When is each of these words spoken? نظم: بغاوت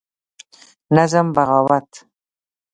نظم: 0.97 1.27
بغاوت 1.35 1.91